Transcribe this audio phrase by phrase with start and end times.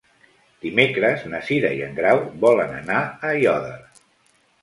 [0.65, 3.79] Dimecres na Cira i en Grau volen anar a Aiòder.